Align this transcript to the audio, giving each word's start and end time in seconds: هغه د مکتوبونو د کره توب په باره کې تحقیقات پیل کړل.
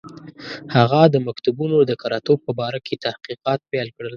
هغه 0.75 1.01
د 1.13 1.15
مکتوبونو 1.27 1.77
د 1.89 1.91
کره 2.01 2.19
توب 2.25 2.39
په 2.47 2.51
باره 2.59 2.79
کې 2.85 3.01
تحقیقات 3.05 3.59
پیل 3.71 3.87
کړل. 3.95 4.09